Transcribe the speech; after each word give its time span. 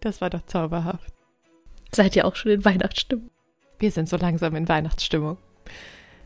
Das 0.00 0.22
war 0.22 0.30
doch 0.30 0.46
zauberhaft. 0.46 1.12
Seid 1.92 2.16
ihr 2.16 2.26
auch 2.26 2.34
schon 2.34 2.52
in 2.52 2.64
Weihnachtsstimmung? 2.64 3.28
Wir 3.78 3.90
sind 3.90 4.08
so 4.08 4.16
langsam 4.16 4.56
in 4.56 4.70
Weihnachtsstimmung. 4.70 5.36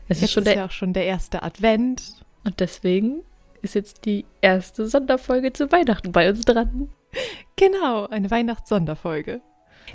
Es 0.07 0.21
ist 0.21 0.31
schon 0.31 0.45
ist 0.45 0.55
ja 0.55 0.67
auch 0.67 0.71
schon 0.71 0.93
der 0.93 1.05
erste 1.05 1.43
Advent. 1.43 2.23
und 2.45 2.61
deswegen 2.61 3.23
ist 3.61 3.75
jetzt 3.75 4.05
die 4.05 4.25
erste 4.39 4.87
Sonderfolge 4.87 5.51
zu 5.51 5.69
Weihnachten 5.73 6.13
bei 6.13 6.29
uns 6.29 6.45
dran. 6.45 6.87
Genau, 7.57 8.07
eine 8.07 8.31
Weihnachtssonderfolge. 8.31 9.41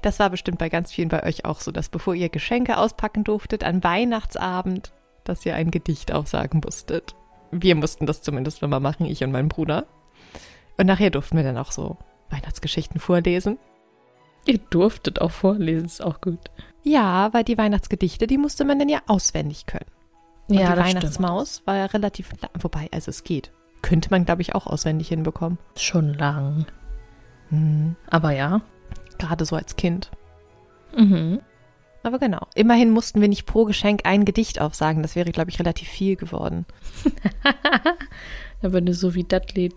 Das 0.03 0.19
war 0.19 0.29
bestimmt 0.29 0.59
bei 0.59 0.69
ganz 0.69 0.93
vielen 0.93 1.09
bei 1.09 1.23
euch 1.23 1.47
auch 1.47 1.61
so, 1.61 1.73
dass 1.73 1.89
bevor 1.89 2.15
ihr 2.15 2.29
Geschenke 2.29 2.77
auspacken 2.77 3.25
durftet, 3.25 3.65
an 3.65 3.83
Weihnachtsabend, 3.83 4.93
dass 5.25 5.45
ihr 5.47 5.55
ein 5.55 5.71
Gedicht 5.71 6.13
aufsagen 6.13 6.61
musstet. 6.65 7.15
Wir 7.51 7.75
mussten 7.75 8.07
das 8.07 8.23
zumindest 8.23 8.63
immer 8.63 8.81
machen, 8.81 9.07
ich 9.07 9.23
und 9.25 9.33
mein 9.33 9.49
Bruder. 9.49 9.87
Und 10.77 10.87
nachher 10.87 11.11
durften 11.11 11.37
wir 11.37 11.45
dann 11.45 11.59
auch 11.59 11.73
so 11.73 11.97
Weihnachtsgeschichten 12.31 13.01
vorlesen. 13.01 13.59
Ihr 14.47 14.59
durftet 14.59 15.21
auch 15.21 15.31
vorlesen, 15.31 15.87
ist 15.87 16.03
auch 16.05 16.21
gut. 16.21 16.39
Ja, 16.83 17.33
weil 17.33 17.45
die 17.45 17.57
Weihnachtsgedichte, 17.57 18.27
die 18.27 18.39
musste 18.39 18.65
man 18.65 18.79
dann 18.79 18.89
ja 18.89 19.01
auswendig 19.07 19.67
können. 19.67 19.87
Und 20.49 20.59
die 20.59 20.63
Weihnachtsmaus 20.63 21.63
war 21.65 21.77
ja 21.77 21.87
relativ, 21.87 22.31
la- 22.43 22.51
wobei, 22.61 22.89
also 22.93 23.09
es 23.11 23.25
geht. 23.25 23.53
Könnte 23.81 24.11
man, 24.11 24.25
glaube 24.27 24.43
ich, 24.43 24.55
auch 24.55 24.67
auswendig 24.67 25.09
hinbekommen. 25.09 25.59
Schon 25.77 26.13
lang. 26.15 26.67
Hm, 27.49 27.97
Aber 28.11 28.33
ja. 28.33 28.61
gerade 29.19 29.45
so 29.47 29.57
als 29.57 29.77
Kind. 29.77 30.11
Mhm. 30.97 31.41
Aber 32.05 32.19
genau. 32.19 32.47
Immerhin 32.55 32.91
mussten 32.91 33.23
wir 33.23 33.29
nicht 33.29 33.47
pro 33.47 33.65
Geschenk 33.65 34.03
ein 34.05 34.27
Gedicht 34.27 34.61
aufsagen. 34.61 35.03
Das 35.03 35.17
wäre, 35.17 35.33
glaube 35.33 35.51
ich, 35.51 35.59
relativ 35.59 35.89
viel 35.89 36.17
geworden. 36.17 36.67
Wenn 38.61 38.85
du 38.85 38.93
so 38.93 39.15
wie 39.15 39.25
Dudley 39.25 39.73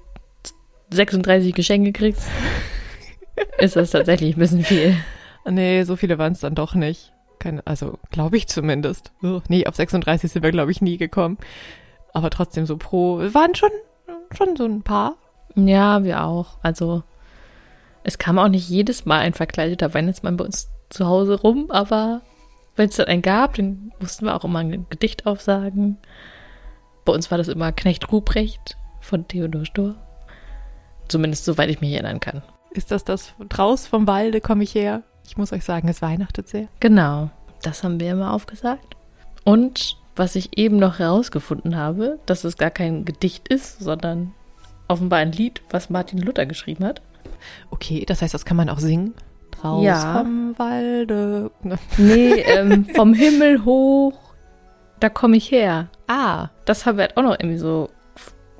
36 0.92 1.53
Geschenke 1.56 1.94
kriegst, 1.94 2.28
ist 3.59 3.78
das 3.78 3.92
tatsächlich 3.92 4.36
ein 4.36 4.39
bisschen 4.39 4.66
viel. 4.66 4.97
Nee, 5.50 5.84
so 5.84 5.95
viele 5.95 6.17
waren 6.17 6.34
es 6.34 6.42
dann 6.42 6.53
doch 6.53 6.75
nicht. 6.75 7.14
Keine, 7.39 7.66
also, 7.66 7.97
glaube 8.11 8.36
ich 8.36 8.47
zumindest. 8.47 9.14
Oh, 9.23 9.41
nee, 9.47 9.66
auf 9.66 9.75
36 9.75 10.30
sind 10.30 10.44
wir, 10.44 10.52
glaube 10.52 10.72
ich, 10.72 10.81
nie 10.81 10.97
gekommen. 10.97 11.38
Aber 12.14 12.30
trotzdem 12.30 12.66
so 12.66 12.75
pro, 12.75 13.19
waren 13.19 13.56
schon, 13.56 13.72
schon 14.36 14.58
so 14.58 14.66
ein 14.66 14.84
paar. 14.84 15.16
Ja, 15.56 16.03
wir 16.03 16.25
auch. 16.25 16.58
Also, 16.62 17.03
es 18.03 18.17
kam 18.17 18.38
auch 18.38 18.50
nicht 18.50 18.67
jedes 18.67 19.06
Mal 19.06 19.19
ein 19.19 19.34
verkleideter 19.34 19.94
Weihnachtsmann 19.94 20.36
bei 20.36 20.44
uns 20.44 20.69
zu 20.90 21.06
Hause 21.06 21.40
rum, 21.40 21.70
aber 21.70 22.22
wenn 22.76 22.90
es 22.90 22.96
dann 22.96 23.08
einen 23.08 23.22
gab, 23.22 23.56
dann 23.56 23.92
mussten 24.00 24.26
wir 24.26 24.36
auch 24.36 24.44
immer 24.44 24.60
ein 24.60 24.86
Gedicht 24.90 25.26
aufsagen. 25.26 25.98
Bei 27.06 27.14
uns 27.14 27.32
war 27.32 27.38
das 27.38 27.48
immer 27.48 27.72
Knecht 27.72 28.12
Ruprecht 28.12 28.78
von 29.02 29.28
Theodor 29.28 29.66
Storr. 29.66 29.96
Zumindest 31.08 31.46
soweit 31.46 31.70
ich 31.70 31.82
mich 31.82 31.94
erinnern 31.94 32.20
kann. 32.20 32.44
Ist 32.72 32.92
das 32.92 33.04
das 33.04 33.34
draus 33.50 33.88
vom 33.88 34.08
Walde 34.08 34.42
komme 34.42 34.64
ich 34.64 34.76
her? 34.76 35.04
Ich 35.26 35.38
muss 35.38 35.52
euch 35.52 35.64
sagen, 35.64 35.88
es 35.88 36.02
weihnachtet 36.02 36.48
sehr. 36.48 36.68
Genau, 36.80 37.30
das 37.64 37.84
haben 37.84 38.00
wir 38.00 38.12
immer 38.12 38.34
aufgesagt. 38.34 38.96
Und 39.44 39.98
was 40.16 40.36
ich 40.36 40.58
eben 40.58 40.78
noch 40.78 41.00
herausgefunden 41.00 41.76
habe, 41.76 42.20
dass 42.26 42.44
es 42.44 42.58
gar 42.58 42.72
kein 42.72 43.06
Gedicht 43.06 43.48
ist, 43.48 43.80
sondern 43.80 44.34
offenbar 44.88 45.20
ein 45.20 45.32
Lied, 45.32 45.62
was 45.70 45.90
Martin 45.90 46.20
Luther 46.20 46.46
geschrieben 46.46 46.86
hat. 46.86 47.02
Okay, 47.70 48.03
das 48.06 48.22
heißt, 48.22 48.34
das 48.34 48.46
kann 48.46 48.58
man 48.58 48.70
auch 48.70 48.80
singen. 48.80 49.14
Raus 49.63 49.84
Ja. 49.84 50.19
vom 50.19 50.57
Walde. 50.57 51.51
Ne. 51.63 51.78
Nee, 51.97 52.41
ähm, 52.41 52.85
vom 52.95 53.13
Himmel 53.13 53.66
hoch, 53.66 54.19
da 55.00 55.09
komme 55.09 55.38
ich 55.38 55.51
her. 55.51 55.88
Ah, 56.07 56.50
Das 56.66 56.85
haben 56.85 56.97
wir 56.97 57.03
halt 57.03 57.18
auch 57.18 57.23
noch 57.23 57.40
irgendwie 57.40 57.57
so. 57.57 57.90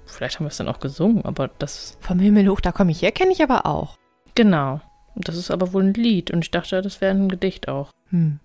Vielleicht 0.06 0.40
haben 0.40 0.46
wir 0.46 0.50
es 0.50 0.58
dann 0.58 0.70
auch 0.70 0.80
gesungen, 0.80 1.26
aber 1.26 1.50
das. 1.60 1.98
vom 2.00 2.20
Himmel 2.20 2.48
hoch, 2.50 2.62
da 2.62 2.72
komme 2.72 2.92
ich 2.92 3.02
her, 3.02 3.12
kenne 3.12 3.32
ich 3.32 3.44
aber 3.44 3.66
auch. 3.66 3.98
Genau. 4.36 4.80
Das 5.16 5.36
ist 5.36 5.52
aber 5.52 5.74
wohl 5.74 5.84
ein 5.84 5.94
Lied 5.94 6.32
und 6.32 6.44
ich 6.44 6.52
dachte, 6.52 6.82
das 6.82 7.02
wäre 7.02 7.14
ein 7.16 7.28
Gedicht 7.30 7.68
auch. 7.68 7.92
Hm. 8.10 8.40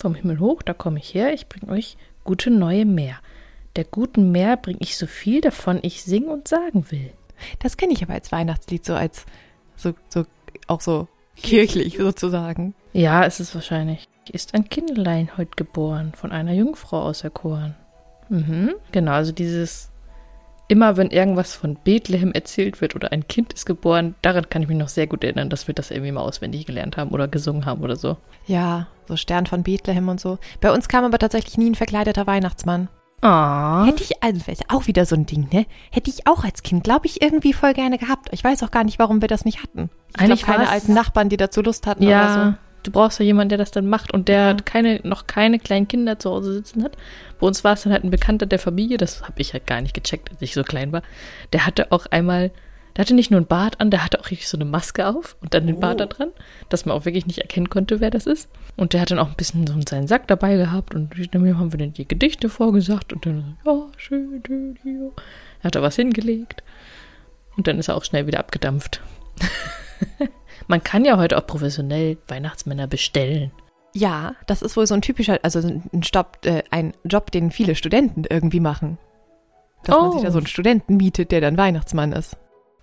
Vom 0.00 0.14
Himmel 0.14 0.38
hoch, 0.38 0.62
da 0.62 0.72
komme 0.72 0.98
ich 0.98 1.12
her, 1.14 1.34
ich 1.34 1.48
bringe 1.48 1.72
euch 1.72 1.96
gute 2.24 2.50
neue 2.50 2.86
Meer. 2.86 3.16
Der 3.76 3.84
guten 3.84 4.30
Meer 4.32 4.56
bring 4.56 4.76
ich 4.80 4.96
so 4.96 5.06
viel 5.06 5.40
davon 5.40 5.78
ich 5.82 6.02
singen 6.02 6.28
und 6.30 6.48
sagen 6.48 6.90
will. 6.90 7.12
Das 7.58 7.76
kenne 7.76 7.92
ich 7.92 8.02
aber 8.02 8.14
als 8.14 8.32
Weihnachtslied, 8.32 8.84
so 8.84 8.94
als, 8.94 9.26
so, 9.76 9.92
so, 10.08 10.24
auch 10.68 10.80
so 10.80 11.08
kirchlich 11.36 11.98
sozusagen. 11.98 12.74
Ja, 12.92 13.24
es 13.24 13.40
ist 13.40 13.54
wahrscheinlich. 13.54 14.08
Ist 14.30 14.54
ein 14.54 14.68
Kindlein 14.68 15.36
heut 15.36 15.56
geboren, 15.56 16.12
von 16.14 16.30
einer 16.30 16.52
Jungfrau 16.52 17.02
auserkoren. 17.02 17.74
Mhm. 18.28 18.74
Genau, 18.92 19.12
also 19.12 19.32
dieses. 19.32 19.88
Immer 20.68 20.96
wenn 20.96 21.10
irgendwas 21.10 21.56
von 21.56 21.74
Bethlehem 21.82 22.30
erzählt 22.30 22.80
wird 22.80 22.94
oder 22.94 23.10
ein 23.10 23.26
Kind 23.26 23.52
ist 23.52 23.66
geboren, 23.66 24.14
daran 24.22 24.48
kann 24.48 24.62
ich 24.62 24.68
mich 24.68 24.78
noch 24.78 24.86
sehr 24.86 25.08
gut 25.08 25.24
erinnern, 25.24 25.50
dass 25.50 25.66
wir 25.66 25.74
das 25.74 25.90
irgendwie 25.90 26.12
mal 26.12 26.20
auswendig 26.22 26.64
gelernt 26.64 26.96
haben 26.96 27.10
oder 27.10 27.26
gesungen 27.26 27.66
haben 27.66 27.82
oder 27.82 27.96
so. 27.96 28.18
Ja, 28.46 28.86
so 29.08 29.16
Stern 29.16 29.46
von 29.46 29.64
Bethlehem 29.64 30.08
und 30.08 30.20
so. 30.20 30.38
Bei 30.60 30.72
uns 30.72 30.86
kam 30.86 31.04
aber 31.04 31.18
tatsächlich 31.18 31.58
nie 31.58 31.68
ein 31.68 31.74
verkleideter 31.74 32.28
Weihnachtsmann. 32.28 32.88
Ah. 33.22 33.84
Hätte 33.86 34.02
ich, 34.02 34.22
also 34.22 34.40
auch 34.68 34.86
wieder 34.86 35.04
so 35.04 35.14
ein 35.14 35.26
Ding, 35.26 35.48
ne? 35.52 35.66
Hätte 35.90 36.08
ich 36.10 36.26
auch 36.26 36.44
als 36.44 36.62
Kind, 36.62 36.84
glaube 36.84 37.06
ich, 37.06 37.20
irgendwie 37.22 37.52
voll 37.52 37.74
gerne 37.74 37.98
gehabt. 37.98 38.28
Ich 38.32 38.42
weiß 38.42 38.62
auch 38.62 38.70
gar 38.70 38.84
nicht, 38.84 38.98
warum 38.98 39.20
wir 39.20 39.28
das 39.28 39.44
nicht 39.44 39.62
hatten. 39.62 39.90
Ich 40.14 40.20
Eigentlich 40.20 40.44
glaub, 40.44 40.56
keine 40.56 40.68
alten 40.70 40.94
Nachbarn, 40.94 41.28
die 41.28 41.36
dazu 41.36 41.60
Lust 41.60 41.86
hatten 41.86 42.02
oder 42.04 42.10
Ja, 42.10 42.58
du 42.82 42.90
brauchst 42.90 43.18
ja 43.18 43.24
jemanden, 43.26 43.50
der 43.50 43.58
das 43.58 43.72
dann 43.72 43.86
macht 43.88 44.14
und 44.14 44.28
der 44.28 44.48
Ja. 44.52 44.56
keine, 44.64 45.00
noch 45.04 45.26
keine 45.26 45.58
kleinen 45.58 45.86
Kinder 45.86 46.18
zu 46.18 46.30
Hause 46.30 46.54
sitzen 46.54 46.82
hat. 46.82 46.96
Bei 47.38 47.46
uns 47.46 47.62
war 47.62 47.74
es 47.74 47.82
dann 47.82 47.92
halt 47.92 48.04
ein 48.04 48.10
Bekannter 48.10 48.46
der 48.46 48.58
Familie, 48.58 48.96
das 48.96 49.22
habe 49.22 49.40
ich 49.40 49.52
halt 49.52 49.66
gar 49.66 49.82
nicht 49.82 49.92
gecheckt, 49.92 50.30
als 50.30 50.40
ich 50.40 50.54
so 50.54 50.62
klein 50.62 50.90
war. 50.92 51.02
Der 51.52 51.66
hatte 51.66 51.92
auch 51.92 52.06
einmal, 52.06 52.50
der 52.96 53.02
hatte 53.04 53.14
nicht 53.14 53.30
nur 53.30 53.38
einen 53.38 53.46
Bart 53.46 53.80
an, 53.80 53.90
der 53.90 54.04
hatte 54.04 54.20
auch 54.20 54.30
richtig 54.30 54.48
so 54.48 54.56
eine 54.56 54.64
Maske 54.64 55.06
auf 55.06 55.36
und 55.40 55.54
dann 55.54 55.66
den 55.66 55.76
Oh. 55.76 55.80
Bart 55.80 56.00
da 56.00 56.06
dran, 56.06 56.30
dass 56.68 56.84
man 56.86 56.96
auch 56.96 57.04
wirklich 57.04 57.26
nicht 57.26 57.38
erkennen 57.38 57.70
konnte, 57.70 58.00
wer 58.00 58.10
das 58.10 58.26
ist. 58.26 58.48
Und 58.76 58.92
der 58.92 59.00
hat 59.02 59.10
dann 59.10 59.18
auch 59.18 59.28
ein 59.28 59.36
bisschen 59.36 59.66
so 59.66 59.74
seinen 59.88 60.06
Sack 60.08 60.26
dabei 60.28 60.56
gehabt 60.56 60.94
und 60.94 61.14
dann 61.34 61.58
haben 61.58 61.72
wir 61.72 61.78
dann 61.78 61.92
die 61.92 62.06
Gedichte 62.08 62.48
vorgesagt 62.48 63.12
und 63.12 63.24
dann 63.26 63.56
so, 63.64 63.70
ja, 63.70 63.86
schön, 63.96 64.42
schön, 64.46 64.78
hier. 64.82 65.12
Er 65.60 65.64
hat 65.64 65.74
da 65.74 65.82
was 65.82 65.96
hingelegt 65.96 66.62
und 67.56 67.66
dann 67.66 67.78
ist 67.78 67.88
er 67.88 67.96
auch 67.96 68.04
schnell 68.04 68.26
wieder 68.26 68.38
abgedampft. 68.40 69.00
Man 70.68 70.82
kann 70.82 71.04
ja 71.04 71.16
heute 71.16 71.36
auch 71.38 71.46
professionell 71.46 72.18
Weihnachtsmänner 72.28 72.86
bestellen. 72.86 73.50
Ja, 73.92 74.34
das 74.46 74.62
ist 74.62 74.76
wohl 74.76 74.86
so 74.86 74.94
ein 74.94 75.02
typischer, 75.02 75.38
also 75.42 75.58
ein, 75.58 76.02
Stopp, 76.04 76.38
äh, 76.44 76.62
ein 76.70 76.92
Job, 77.04 77.30
den 77.32 77.50
viele 77.50 77.74
Studenten 77.74 78.24
irgendwie 78.28 78.60
machen. 78.60 78.98
Dass 79.84 79.96
man 79.96 80.08
Oh. 80.10 80.12
sich 80.12 80.22
da 80.22 80.30
so 80.30 80.38
einen 80.38 80.46
Studenten 80.46 80.96
mietet, 80.96 81.32
der 81.32 81.40
dann 81.40 81.56
Weihnachtsmann 81.56 82.12
ist. 82.12 82.36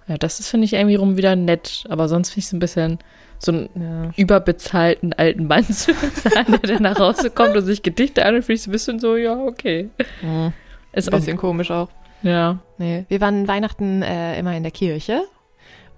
Ja, 0.07 0.17
das 0.17 0.39
ist, 0.39 0.49
finde 0.49 0.65
ich, 0.65 0.73
irgendwie 0.73 0.95
rum 0.95 1.17
wieder 1.17 1.35
nett. 1.35 1.85
Aber 1.89 2.07
sonst 2.07 2.29
finde 2.29 2.39
ich 2.39 2.45
es 2.45 2.53
ein 2.53 2.59
bisschen 2.59 2.99
so 3.39 3.51
einen 3.51 3.69
Ja. 3.75 4.11
überbezahlten 4.15 5.13
alten 5.13 5.47
Mann 5.47 5.63
zu 5.71 5.93
bezahlen, 5.93 6.45
der 6.63 6.75
dann 6.75 6.83
nach 6.83 6.99
Hause 6.99 7.29
kommt 7.29 7.55
und 7.57 7.65
sich 7.65 7.83
Gedichte 7.83 8.25
an 8.25 8.35
und 8.35 8.41
finde 8.43 8.53
ich 8.53 8.61
es 8.61 8.67
ein 8.67 8.71
bisschen 8.71 8.99
so, 8.99 9.15
ja, 9.15 9.35
okay. 9.37 9.89
Ein 10.23 10.53
Ist 10.93 11.11
auch, 11.13 11.17
bisschen 11.17 11.37
komisch 11.37 11.69
auch. 11.71 11.89
ja. 12.23 12.59
Nee, 12.77 13.05
wir 13.09 13.21
waren 13.21 13.47
Weihnachten 13.47 14.01
äh, 14.01 14.39
immer 14.39 14.55
in 14.55 14.63
der 14.63 14.71
Kirche. 14.71 15.23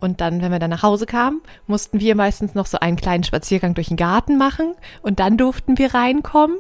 Und 0.02 0.22
dann, 0.22 0.41
wenn 0.41 0.52
wir 0.52 0.59
dann 0.59 0.70
nach 0.70 0.81
Hause 0.84 1.06
kamen, 1.06 1.41
mussten 1.68 2.00
wir 2.00 2.16
meistens 2.16 2.56
noch 2.56 2.68
so 2.68 2.80
einen 2.80 2.96
kleinen 2.96 3.26
Spaziergang 3.26 3.74
durch 3.74 3.90
den 3.90 3.97
Garten 3.97 4.38
machen. 4.38 4.74
Und 5.02 5.20
dann 5.20 5.36
durften 5.38 5.78
wir 5.78 5.94
reinkommen. 5.94 6.58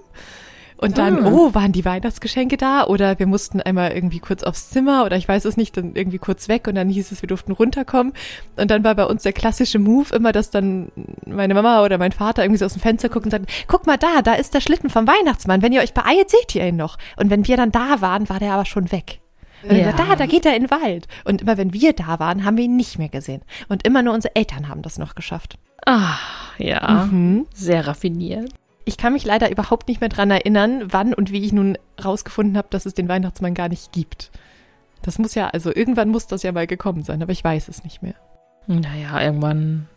Und 0.81 0.97
dann, 0.97 1.25
Ah. 1.25 1.31
oh, 1.31 1.53
waren 1.53 1.73
die 1.73 1.83
Weihnachtsgeschenke 1.83 2.55
da? 2.55 2.85
Oder 2.85 3.19
wir 3.19 3.27
mussten 3.27 3.61
einmal 3.61 3.91
irgendwie 3.91 4.19
kurz 4.19 4.43
aufs 4.43 4.69
Zimmer 4.69 5.03
oder 5.03 5.17
ich 5.17 5.27
weiß 5.27 5.43
es 5.43 5.57
nicht, 5.57 5.75
dann 5.75 5.93
irgendwie 5.93 6.19
kurz 6.19 6.47
weg. 6.47 6.67
Und 6.69 6.75
dann 6.75 6.87
hieß 6.87 7.11
es, 7.11 7.21
wir 7.21 7.27
durften 7.27 7.51
runterkommen. 7.51 8.13
Und 8.55 8.71
dann 8.71 8.83
war 8.85 8.95
bei 8.95 9.03
uns 9.05 9.23
der 9.23 9.33
klassische 9.33 9.77
Move 9.77 10.15
immer, 10.15 10.31
dass 10.31 10.51
dann 10.51 10.89
meine 11.25 11.53
Mama 11.53 11.83
oder 11.83 11.97
mein 11.97 12.13
Vater 12.13 12.43
irgendwie 12.43 12.59
so 12.59 12.65
aus 12.65 12.73
dem 12.73 12.81
Fenster 12.81 13.09
gucken 13.09 13.25
und 13.25 13.31
sagen, 13.31 13.45
guck 13.67 13.87
mal 13.87 13.97
da, 13.97 14.21
da 14.21 14.35
ist 14.35 14.53
der 14.53 14.61
Schlitten 14.61 14.89
vom 14.89 15.05
Weihnachtsmann. 15.05 15.61
Wenn 15.61 15.73
ihr 15.73 15.81
euch 15.81 15.93
beeilt, 15.93 16.29
seht 16.29 16.55
ihr 16.55 16.65
ihn 16.65 16.77
noch. 16.77 16.97
Und 17.17 17.29
wenn 17.29 17.45
wir 17.45 17.57
dann 17.57 17.73
da 17.73 17.99
waren, 17.99 18.29
war 18.29 18.39
der 18.39 18.53
aber 18.53 18.65
schon 18.65 18.89
weg. 18.93 19.19
Ja. 19.69 19.91
da, 19.91 20.15
da 20.15 20.25
geht 20.27 20.45
er 20.45 20.55
in 20.55 20.63
den 20.67 20.71
Wald. 20.71 21.09
Und 21.25 21.41
immer 21.41 21.57
wenn 21.57 21.73
wir 21.73 21.91
da 21.91 22.19
waren, 22.19 22.45
haben 22.45 22.55
wir 22.55 22.63
ihn 22.63 22.77
nicht 22.77 22.97
mehr 22.97 23.09
gesehen. 23.09 23.41
Und 23.67 23.85
immer 23.85 24.01
nur 24.01 24.13
unsere 24.13 24.33
Eltern 24.37 24.69
haben 24.69 24.81
das 24.81 24.97
noch 24.97 25.15
geschafft. 25.15 25.57
Ah, 25.85 26.15
ja. 26.57 27.09
Mhm. 27.11 27.47
Sehr 27.53 27.85
raffiniert. 27.85 28.49
Ich 28.89 28.97
kann 28.97 29.13
mich 29.13 29.23
leider 29.23 29.51
überhaupt 29.51 29.87
nicht 29.87 30.01
mehr 30.01 30.09
dran 30.09 30.31
erinnern, 30.31 30.91
wann 30.91 31.13
und 31.13 31.31
wie 31.31 31.45
ich 31.45 31.53
nun 31.53 31.77
rausgefunden 32.03 32.57
habe, 32.57 32.69
dass 32.71 32.87
es 32.87 32.95
den 32.95 33.07
Weihnachtsmann 33.07 33.53
gar 33.53 33.69
nicht 33.69 33.91
gibt. 33.91 34.31
Das 35.03 35.19
muss 35.19 35.35
ja, 35.35 35.47
also 35.47 35.71
irgendwann 35.71 36.09
muss 36.09 36.25
das 36.25 36.41
ja 36.41 36.51
mal 36.51 36.65
gekommen 36.65 37.03
sein, 37.03 37.21
aber 37.21 37.31
ich 37.31 37.43
weiß 37.43 37.67
es 37.67 37.83
nicht 37.83 38.01
mehr. 38.01 38.15
Naja, 38.65 39.21
irgendwann 39.21 39.87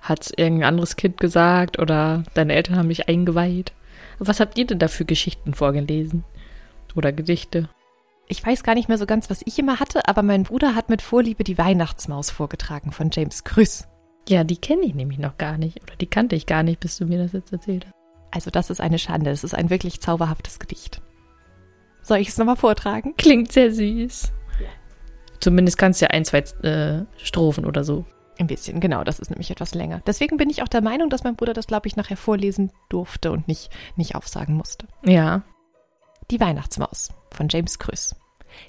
hat 0.00 0.22
es 0.22 0.30
irgendein 0.30 0.68
anderes 0.68 0.94
Kind 0.94 1.18
gesagt 1.18 1.80
oder 1.80 2.22
deine 2.34 2.54
Eltern 2.54 2.76
haben 2.76 2.90
dich 2.90 3.08
eingeweiht. 3.08 3.72
Was 4.20 4.38
habt 4.38 4.56
ihr 4.56 4.68
denn 4.68 4.78
da 4.78 4.86
für 4.86 5.04
Geschichten 5.04 5.52
vorgelesen? 5.52 6.22
Oder 6.94 7.10
Gedichte? 7.10 7.68
Ich 8.28 8.46
weiß 8.46 8.62
gar 8.62 8.76
nicht 8.76 8.88
mehr 8.88 8.98
so 8.98 9.06
ganz, 9.06 9.30
was 9.30 9.42
ich 9.44 9.58
immer 9.58 9.80
hatte, 9.80 10.06
aber 10.06 10.22
mein 10.22 10.44
Bruder 10.44 10.76
hat 10.76 10.90
mit 10.90 11.02
Vorliebe 11.02 11.42
die 11.42 11.58
Weihnachtsmaus 11.58 12.30
vorgetragen 12.30 12.92
von 12.92 13.10
James 13.12 13.42
Krüss. 13.42 13.88
Ja, 14.28 14.44
die 14.44 14.58
kenne 14.58 14.82
ich 14.86 14.94
nämlich 14.94 15.18
noch 15.18 15.38
gar 15.38 15.58
nicht. 15.58 15.82
Oder 15.82 15.96
die 15.96 16.06
kannte 16.06 16.36
ich 16.36 16.46
gar 16.46 16.62
nicht, 16.62 16.78
bis 16.78 16.98
du 16.98 17.06
mir 17.06 17.18
das 17.18 17.32
jetzt 17.32 17.52
erzählt 17.52 17.84
hast. 17.86 17.95
Also 18.36 18.50
das 18.50 18.68
ist 18.68 18.82
eine 18.82 18.98
Schande, 18.98 19.30
es 19.30 19.44
ist 19.44 19.54
ein 19.54 19.70
wirklich 19.70 20.02
zauberhaftes 20.02 20.58
Gedicht. 20.58 21.00
Soll 22.02 22.18
ich 22.18 22.28
es 22.28 22.36
nochmal 22.36 22.56
vortragen? 22.56 23.14
Klingt 23.16 23.50
sehr 23.50 23.72
süß. 23.72 24.30
Zumindest 25.40 25.78
kannst 25.78 26.02
du 26.02 26.04
ja 26.04 26.10
ein, 26.10 26.26
zwei 26.26 26.40
äh, 26.68 27.06
Strophen 27.16 27.64
oder 27.64 27.82
so. 27.82 28.04
Ein 28.38 28.46
bisschen, 28.46 28.78
genau, 28.78 29.04
das 29.04 29.20
ist 29.20 29.30
nämlich 29.30 29.50
etwas 29.50 29.74
länger. 29.74 30.02
Deswegen 30.06 30.36
bin 30.36 30.50
ich 30.50 30.62
auch 30.62 30.68
der 30.68 30.82
Meinung, 30.82 31.08
dass 31.08 31.24
mein 31.24 31.34
Bruder 31.34 31.54
das, 31.54 31.66
glaube 31.66 31.88
ich, 31.88 31.96
nachher 31.96 32.18
vorlesen 32.18 32.72
durfte 32.90 33.32
und 33.32 33.48
nicht, 33.48 33.70
nicht 33.96 34.14
aufsagen 34.14 34.54
musste. 34.54 34.86
Ja. 35.02 35.40
Die 36.30 36.38
Weihnachtsmaus 36.38 37.14
von 37.30 37.48
James 37.48 37.78
Krüss. 37.78 38.14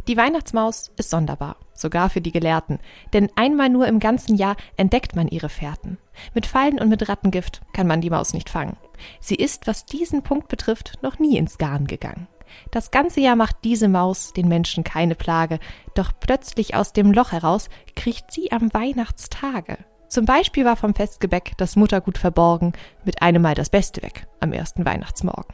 Die 0.07 0.15
Weihnachtsmaus 0.15 0.93
ist 0.95 1.09
sonderbar, 1.09 1.57
sogar 1.73 2.09
für 2.09 2.21
die 2.21 2.31
Gelehrten, 2.31 2.79
denn 3.11 3.29
einmal 3.35 3.67
nur 3.67 3.85
im 3.87 3.99
ganzen 3.99 4.35
Jahr 4.37 4.55
entdeckt 4.77 5.17
man 5.17 5.27
ihre 5.27 5.49
Fährten. 5.49 5.97
Mit 6.33 6.45
Fallen 6.45 6.79
und 6.79 6.87
mit 6.87 7.09
Rattengift 7.09 7.61
kann 7.73 7.87
man 7.87 7.99
die 7.99 8.09
Maus 8.09 8.33
nicht 8.33 8.49
fangen. 8.49 8.77
Sie 9.19 9.35
ist, 9.35 9.67
was 9.67 9.85
diesen 9.85 10.23
Punkt 10.23 10.47
betrifft, 10.47 10.99
noch 11.01 11.19
nie 11.19 11.37
ins 11.37 11.57
Garn 11.57 11.87
gegangen. 11.87 12.27
Das 12.71 12.91
ganze 12.91 13.19
Jahr 13.19 13.35
macht 13.35 13.57
diese 13.63 13.87
Maus 13.87 14.33
den 14.33 14.47
Menschen 14.47 14.83
keine 14.83 15.15
Plage, 15.15 15.59
doch 15.95 16.11
plötzlich 16.19 16.75
aus 16.75 16.93
dem 16.93 17.11
Loch 17.11 17.31
heraus 17.31 17.69
kriecht 17.95 18.31
sie 18.31 18.51
am 18.51 18.73
Weihnachtstage. 18.73 19.77
Zum 20.07 20.25
Beispiel 20.25 20.63
war 20.63 20.77
vom 20.77 20.95
Festgebäck 20.95 21.53
das 21.57 21.75
Muttergut 21.75 22.17
verborgen, 22.17 22.73
mit 23.03 23.21
einem 23.21 23.41
Mal 23.41 23.55
das 23.55 23.69
Beste 23.69 24.01
weg 24.01 24.27
am 24.39 24.53
ersten 24.53 24.85
Weihnachtsmorgen. 24.85 25.53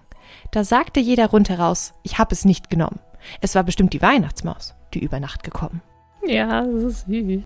Da 0.52 0.64
sagte 0.64 1.00
jeder 1.00 1.28
rundheraus, 1.28 1.94
ich 2.04 2.20
hab 2.20 2.32
es 2.32 2.46
nicht 2.46 2.70
genommen. 2.70 3.00
Es 3.42 3.56
war 3.56 3.64
bestimmt 3.64 3.94
die 3.94 4.02
Weihnachtsmaus, 4.02 4.76
die 4.94 5.00
über 5.00 5.20
Nacht 5.20 5.44
gekommen. 5.44 5.82
Ja, 6.26 6.62
das 6.62 6.84
ist 6.84 7.06
süß. 7.08 7.42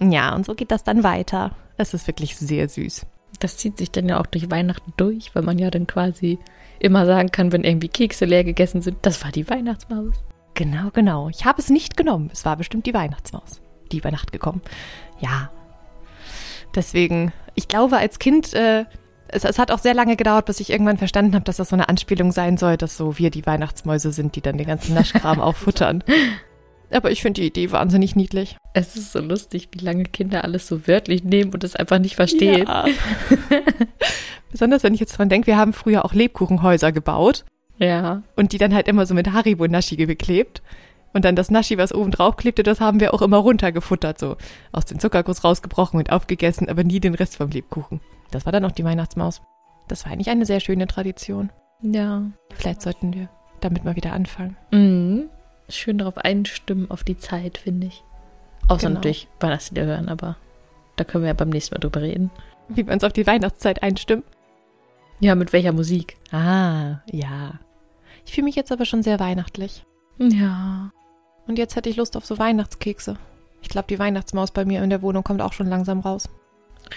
Ja, 0.00 0.34
und 0.34 0.44
so 0.44 0.54
geht 0.54 0.70
das 0.70 0.84
dann 0.84 1.04
weiter. 1.04 1.52
Es 1.76 1.94
ist 1.94 2.06
wirklich 2.06 2.36
sehr 2.36 2.68
süß. 2.68 3.06
Das 3.42 3.56
zieht 3.56 3.76
sich 3.76 3.90
dann 3.90 4.08
ja 4.08 4.20
auch 4.20 4.26
durch 4.26 4.52
Weihnachten 4.52 4.92
durch, 4.96 5.34
weil 5.34 5.42
man 5.42 5.58
ja 5.58 5.68
dann 5.68 5.88
quasi 5.88 6.38
immer 6.78 7.06
sagen 7.06 7.32
kann, 7.32 7.50
wenn 7.50 7.64
irgendwie 7.64 7.88
Kekse 7.88 8.24
leer 8.24 8.44
gegessen 8.44 8.82
sind, 8.82 8.98
das 9.02 9.24
war 9.24 9.32
die 9.32 9.50
Weihnachtsmaus. 9.50 10.14
Genau, 10.54 10.90
genau. 10.92 11.28
Ich 11.28 11.44
habe 11.44 11.60
es 11.60 11.68
nicht 11.68 11.96
genommen. 11.96 12.30
Es 12.32 12.44
war 12.44 12.56
bestimmt 12.56 12.86
die 12.86 12.94
Weihnachtsmaus, 12.94 13.60
die 13.90 13.98
über 13.98 14.12
Nacht 14.12 14.30
gekommen. 14.30 14.60
Ja. 15.18 15.50
Deswegen, 16.72 17.32
ich 17.56 17.66
glaube, 17.66 17.96
als 17.96 18.20
Kind, 18.20 18.54
äh, 18.54 18.84
es, 19.26 19.44
es 19.44 19.58
hat 19.58 19.72
auch 19.72 19.80
sehr 19.80 19.94
lange 19.94 20.14
gedauert, 20.14 20.46
bis 20.46 20.60
ich 20.60 20.70
irgendwann 20.70 20.98
verstanden 20.98 21.34
habe, 21.34 21.44
dass 21.44 21.56
das 21.56 21.70
so 21.70 21.76
eine 21.76 21.88
Anspielung 21.88 22.30
sein 22.30 22.58
soll, 22.58 22.76
dass 22.76 22.96
so 22.96 23.18
wir 23.18 23.30
die 23.30 23.44
Weihnachtsmäuse 23.44 24.12
sind, 24.12 24.36
die 24.36 24.40
dann 24.40 24.56
den 24.56 24.68
ganzen 24.68 24.94
Naschkram 24.94 25.40
auffuttern. 25.40 26.04
Aber 26.92 27.10
ich 27.10 27.22
finde 27.22 27.40
die 27.40 27.46
Idee 27.46 27.72
wahnsinnig 27.72 28.16
niedlich. 28.16 28.56
Es 28.74 28.96
ist 28.96 29.12
so 29.12 29.20
lustig, 29.20 29.68
wie 29.72 29.84
lange 29.84 30.04
Kinder 30.04 30.44
alles 30.44 30.66
so 30.66 30.86
wörtlich 30.86 31.24
nehmen 31.24 31.52
und 31.52 31.64
es 31.64 31.76
einfach 31.76 31.98
nicht 31.98 32.16
verstehen. 32.16 32.66
Ja. 32.66 32.86
Besonders 34.50 34.82
wenn 34.82 34.94
ich 34.94 35.00
jetzt 35.00 35.16
dran 35.16 35.28
denke, 35.28 35.46
wir 35.46 35.56
haben 35.56 35.72
früher 35.72 36.04
auch 36.04 36.12
Lebkuchenhäuser 36.12 36.92
gebaut. 36.92 37.44
Ja. 37.78 38.22
Und 38.36 38.52
die 38.52 38.58
dann 38.58 38.74
halt 38.74 38.88
immer 38.88 39.06
so 39.06 39.14
mit 39.14 39.32
Haribo-Naschi 39.32 40.06
beklebt. 40.06 40.62
Und 41.14 41.24
dann 41.24 41.36
das 41.36 41.50
Naschi, 41.50 41.76
was 41.78 41.94
oben 41.94 42.10
drauf 42.10 42.36
klebte, 42.36 42.62
das 42.62 42.80
haben 42.80 43.00
wir 43.00 43.12
auch 43.12 43.22
immer 43.22 43.36
runtergefuttert, 43.38 44.18
so 44.18 44.36
aus 44.72 44.86
dem 44.86 44.98
Zuckerguss 44.98 45.44
rausgebrochen 45.44 45.98
und 45.98 46.10
aufgegessen, 46.10 46.68
aber 46.68 46.84
nie 46.84 47.00
den 47.00 47.14
Rest 47.14 47.36
vom 47.36 47.50
Lebkuchen. 47.50 48.00
Das 48.30 48.46
war 48.46 48.52
dann 48.52 48.64
auch 48.64 48.72
die 48.72 48.84
Weihnachtsmaus. 48.84 49.42
Das 49.88 50.04
war 50.04 50.12
eigentlich 50.12 50.30
eine 50.30 50.46
sehr 50.46 50.60
schöne 50.60 50.86
Tradition. 50.86 51.50
Ja. 51.82 52.22
Vielleicht 52.54 52.80
sollten 52.80 53.12
wir 53.12 53.28
damit 53.60 53.84
mal 53.84 53.96
wieder 53.96 54.12
anfangen. 54.12 54.56
Mhm. 54.70 55.21
Schön 55.74 55.98
darauf 55.98 56.18
einstimmen, 56.18 56.90
auf 56.90 57.02
die 57.04 57.16
Zeit, 57.16 57.58
finde 57.58 57.86
ich. 57.88 58.02
Außer 58.68 58.86
Genau. 58.88 58.94
natürlich 58.98 59.28
Weihnachtslieder 59.40 59.86
hören, 59.86 60.08
aber 60.08 60.36
da 60.96 61.04
können 61.04 61.24
wir 61.24 61.28
ja 61.28 61.34
beim 61.34 61.48
nächsten 61.50 61.74
Mal 61.74 61.80
drüber 61.80 62.02
reden. 62.02 62.30
Wie 62.68 62.86
wir 62.86 62.92
uns 62.92 63.04
auf 63.04 63.12
die 63.12 63.26
Weihnachtszeit 63.26 63.82
einstimmen. 63.82 64.22
Ja, 65.20 65.34
mit 65.34 65.52
welcher 65.52 65.72
Musik? 65.72 66.16
Ah, 66.32 67.00
ja. 67.10 67.58
Ich 68.26 68.34
fühle 68.34 68.44
mich 68.44 68.54
jetzt 68.56 68.70
aber 68.72 68.84
schon 68.84 69.02
sehr 69.02 69.18
weihnachtlich. 69.20 69.84
Ja. 70.18 70.90
Und 71.46 71.58
jetzt 71.58 71.74
hätte 71.76 71.88
ich 71.88 71.96
Lust 71.96 72.16
auf 72.16 72.24
so 72.26 72.38
Weihnachtskekse. 72.38 73.16
Ich 73.62 73.68
glaube, 73.68 73.86
die 73.88 73.98
Weihnachtsmaus 73.98 74.50
bei 74.50 74.64
mir 74.64 74.82
in 74.82 74.90
der 74.90 75.02
Wohnung 75.02 75.24
kommt 75.24 75.40
auch 75.40 75.52
schon 75.52 75.68
langsam 75.68 76.00
raus. 76.00 76.28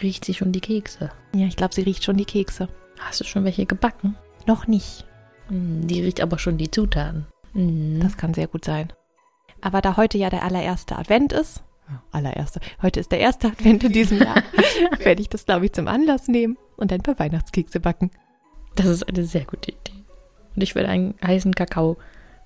Riecht 0.02 0.26
sie 0.26 0.34
schon 0.34 0.52
die 0.52 0.62
Kekse? 0.62 1.12
Ja, 1.34 1.46
ich 1.46 1.56
glaube, 1.56 1.74
sie 1.74 1.82
riecht 1.84 2.04
schon 2.04 2.18
die 2.18 2.26
Kekse. 2.26 2.68
Hast 3.00 3.20
du 3.20 3.24
schon 3.24 3.44
welche 3.44 3.66
gebacken? 3.66 4.16
Noch 4.48 4.68
nicht. 4.68 5.06
Hm, 5.48 5.88
Die 5.88 6.02
riecht 6.02 6.22
aber 6.22 6.38
schon 6.40 6.58
die 6.58 6.70
Zutaten. 6.72 7.26
Mhm. 7.56 8.00
Das 8.02 8.18
kann 8.18 8.34
sehr 8.34 8.48
gut 8.48 8.64
sein. 8.66 8.94
Aber 9.62 9.82
da 9.82 9.98
heute 9.98 10.18
ja 10.20 10.30
der 10.30 10.44
allererste 10.44 10.96
Advent 10.98 11.34
ist, 11.34 11.64
allererste, 12.12 12.60
heute 12.82 13.00
ist 13.00 13.12
der 13.12 13.20
erste 13.20 13.48
Advent 13.48 13.84
in 13.84 13.92
diesem 13.94 14.20
Jahr, 14.20 14.44
werde 15.00 15.22
ich 15.22 15.30
das, 15.30 15.46
glaube 15.46 15.66
ich, 15.66 15.74
zum 15.74 15.88
Anlass 15.88 16.28
nehmen 16.28 16.58
und 16.78 16.92
ein 16.94 17.02
paar 17.02 17.18
Weihnachtskekse 17.18 17.80
backen. 17.80 18.12
Das 18.76 18.86
ist 18.88 19.08
eine 19.08 19.24
sehr 19.26 19.46
gute 19.46 19.72
Idee. 19.72 20.04
Und 20.56 20.62
ich 20.62 20.76
werde 20.76 20.90
einen 20.90 21.16
heißen 21.26 21.54
Kakao 21.56 21.98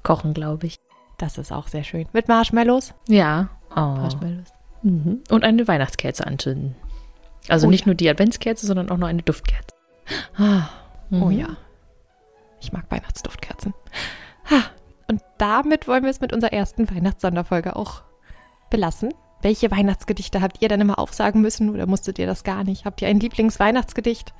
kochen, 0.03 0.33
glaube 0.33 0.67
ich. 0.67 0.77
Das 1.17 1.37
ist 1.37 1.51
auch 1.51 1.67
sehr 1.67 1.83
schön. 1.83 2.07
Mit 2.13 2.27
Marshmallows? 2.27 2.93
Ja. 3.07 3.49
Oh. 3.71 3.75
Marshmallows. 3.79 4.49
Mhm. 4.83 5.21
Und 5.29 5.43
eine 5.43 5.67
Weihnachtskerze 5.67 6.25
anzünden. 6.25 6.75
Also 7.49 7.67
Oh 7.67 7.69
nicht 7.69 7.81
ja. 7.81 7.85
nur 7.87 7.95
die 7.95 8.09
Adventskerze, 8.09 8.65
sondern 8.65 8.89
auch 8.89 8.97
noch 8.97 9.07
eine 9.07 9.23
Duftkerze. 9.23 9.75
Ah, 10.37 10.69
Oh 11.11 11.25
Mhm. 11.25 11.31
ja. 11.31 11.47
Ich 12.61 12.71
mag 12.73 12.85
Weihnachtsduftkerzen. 12.89 13.73
Damit 15.39 15.87
wollen 15.87 16.03
wir 16.03 16.11
es 16.11 16.19
mit 16.19 16.33
unserer 16.33 16.53
ersten 16.53 16.89
Weihnachtssonderfolge 16.91 17.75
auch 17.75 18.03
belassen. 18.69 19.13
Welche 19.41 19.71
Weihnachtsgedichte 19.71 20.41
habt 20.41 20.61
ihr 20.61 20.67
denn 20.67 20.81
immer 20.81 20.99
aufsagen 20.99 21.41
müssen 21.41 21.69
oder 21.69 21.87
musstet 21.87 22.19
ihr 22.19 22.27
das 22.27 22.43
gar 22.43 22.65
nicht? 22.65 22.83
Habt 22.83 23.01
ihr 23.01 23.07
ein 23.07 23.21
Lieblingsweihnachtsgedicht? 23.21 24.33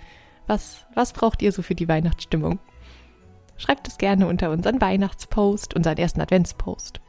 Was, 0.45 0.85
was 0.93 1.13
braucht 1.13 1.41
ihr 1.41 1.53
so 1.53 1.61
für 1.61 1.73
die 1.73 1.87
Weihnachtsstimmung? 1.87 2.59
Schreibt 3.55 3.87
es 3.87 3.97
gerne 3.97 4.27
unter 4.27 4.51
unseren 4.51 4.81
Weihnachtspost, 4.81 5.73
unseren 5.73 5.97
ersten 5.97 6.19
Adventspost. 6.19 6.99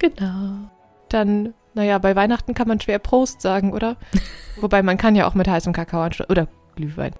Genau. 0.00 0.70
Dann, 1.08 1.54
naja, 1.72 1.98
bei 1.98 2.14
Weihnachten 2.14 2.52
kann 2.52 2.68
man 2.68 2.80
schwer 2.80 2.98
Prost 2.98 3.40
sagen, 3.40 3.72
oder? 3.72 3.96
Wobei 4.60 4.82
man 4.82 4.98
kann 4.98 5.16
ja 5.16 5.26
auch 5.26 5.34
mit 5.34 5.48
heißem 5.48 5.72
Kakao 5.72 6.02
anstoßen. 6.02 6.30
Oder 6.30 6.46
Glühwein. 6.76 7.14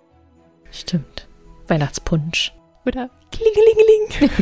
Stimmt. 0.70 1.28
Weihnachtspunsch. 1.66 2.54
Oder 2.84 3.08
Klingelingeling. 3.32 4.30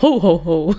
Ho, 0.00 0.18
ho, 0.18 0.36
ho. 0.38 0.74